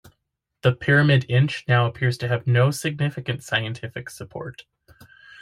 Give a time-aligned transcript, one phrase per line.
[0.63, 4.65] The pyramid inch now appears to have no significant scientific support.